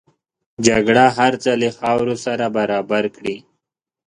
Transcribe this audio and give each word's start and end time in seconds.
جګړه 0.65 1.05
هر 1.17 1.33
څه 1.43 1.51
له 1.61 1.69
خاورو 1.77 2.15
سره 2.25 2.45
برابر 2.57 3.03
کړي 3.15 3.37